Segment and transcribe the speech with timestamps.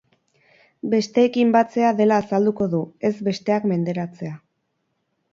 [0.93, 4.33] Besteekin batzea dela azalduko du, ez besteak menderatzea.